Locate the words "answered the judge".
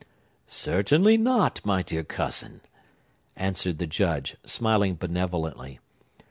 3.35-4.35